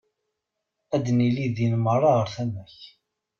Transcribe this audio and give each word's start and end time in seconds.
Ad 0.95 1.05
nili 1.17 1.47
din 1.55 1.73
merra 1.83 2.11
ɣer 2.17 2.27
tama-k. 2.35 2.77